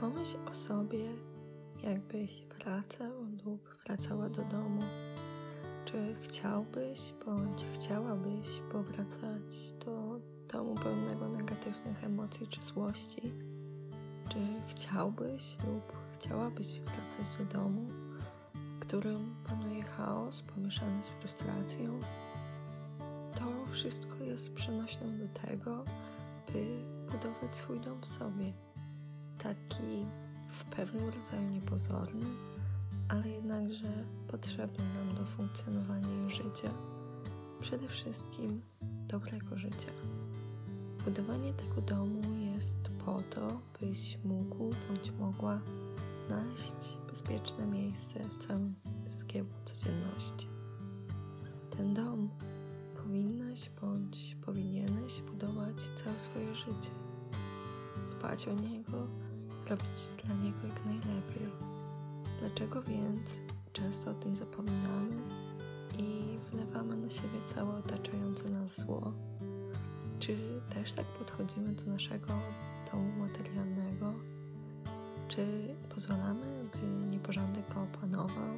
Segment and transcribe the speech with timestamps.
[0.00, 1.08] Pomyśl o sobie,
[1.82, 3.12] jakbyś wracał
[3.44, 4.82] lub wracała do domu.
[5.84, 10.20] Czy chciałbyś bądź chciałabyś powracać do
[10.52, 13.32] domu pełnego negatywnych emocji czy złości?
[14.28, 17.88] Czy chciałbyś lub chciałabyś wracać do domu,
[18.54, 22.00] w którym panuje chaos pomieszany z frustracją?
[23.34, 25.84] To wszystko jest przenośną do tego,
[26.52, 28.65] by budować swój dom w sobie.
[29.46, 30.06] Taki
[30.48, 32.26] w pewnym rodzaju niepozorny,
[33.08, 36.70] ale jednakże potrzebny nam do funkcjonowania i życia.
[37.60, 38.62] Przede wszystkim
[39.08, 39.90] dobrego życia.
[41.04, 42.20] Budowanie tego domu
[42.54, 45.60] jest po to, byś mógł bądź mogła
[46.26, 48.74] znaleźć bezpieczne miejsce w całym
[49.10, 50.48] zgiełku codzienności.
[51.76, 52.30] Ten dom
[53.02, 56.90] powinnaś bądź powinieneś budować całe swoje życie.
[58.10, 59.25] Dbać o niego,
[59.68, 61.48] robić dla niego jak najlepiej.
[62.40, 63.40] Dlaczego więc
[63.72, 65.16] często o tym zapominamy
[65.98, 69.12] i wlewamy na siebie całe otaczające nas zło?
[70.18, 70.36] Czy
[70.74, 72.26] też tak podchodzimy do naszego
[72.92, 74.12] domu materialnego?
[75.28, 78.56] Czy pozwalamy, by nieporządek go opanował?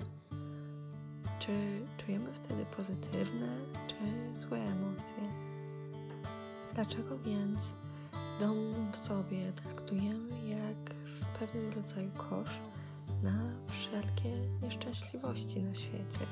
[1.39, 3.49] Czy czujemy wtedy pozytywne
[3.89, 5.33] czy złe emocje?
[6.75, 7.59] Dlaczego więc
[8.41, 10.98] dom w sobie traktujemy jak
[11.41, 12.59] pewnym rodzaju kosz
[13.23, 14.31] na wszelkie
[14.63, 16.27] nieszczęśliwości na świecie?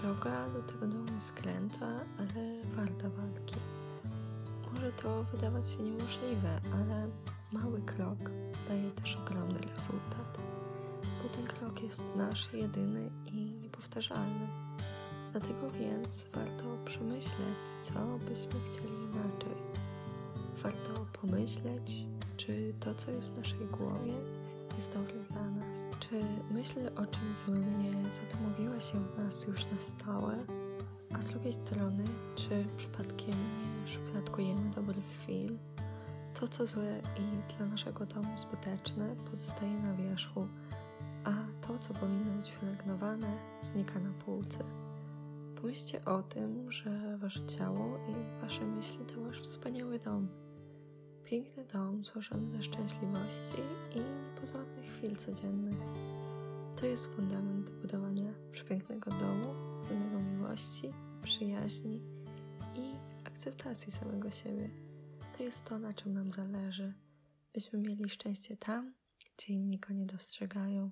[0.00, 1.86] Droga do tego domu jest kręta,
[2.18, 3.54] ale warta walki.
[4.70, 7.08] Może to wydawać się niemożliwe, ale
[7.52, 8.18] mały krok
[8.68, 10.38] daje też ogromny rezultat,
[11.22, 14.48] bo ten krok jest nasz jedyny i niepowtarzalny.
[15.32, 19.56] Dlatego więc warto przemyśleć, co byśmy chcieli inaczej.
[20.62, 22.06] Warto pomyśleć,
[22.36, 24.12] czy to, co jest w naszej głowie,
[24.76, 25.66] jest dobre dla nas.
[26.00, 26.20] Czy
[26.50, 30.36] myśl o czym złym nie zadomowiła się w nas już na stałe?
[31.14, 35.58] A z drugiej strony, czy przypadkiem nie szufladkujemy dobrych chwil?
[36.40, 40.48] To, co złe i dla naszego domu zbyteczne, pozostaje na wierzchu,
[41.24, 41.32] a
[41.66, 43.28] to, co powinno być wynegnowane,
[43.62, 44.58] znika na półce.
[45.60, 50.28] Pomyślcie o tym, że wasze ciało i wasze myśli to wasz wspaniały dom.
[51.26, 53.62] Piękny dom złożony ze szczęśliwości
[53.94, 55.76] i niepozornych chwil codziennych.
[56.80, 59.54] To jest fundament budowania przepięknego domu,
[59.88, 60.90] pełnego miłości,
[61.22, 62.02] przyjaźni
[62.74, 62.94] i
[63.24, 64.70] akceptacji samego siebie.
[65.36, 66.94] To jest to, na czym nam zależy,
[67.54, 68.94] byśmy mieli szczęście tam,
[69.36, 70.90] gdzie inni go nie dostrzegają.